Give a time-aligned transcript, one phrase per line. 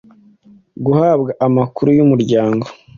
[0.85, 2.65] Guhabwa amakuru y’Umuryango;